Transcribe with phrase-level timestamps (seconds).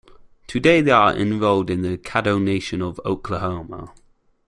[0.47, 3.93] Today they are enrolled in the Caddo Nation of Oklahoma.